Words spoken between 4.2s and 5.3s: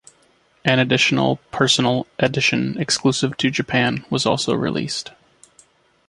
also released.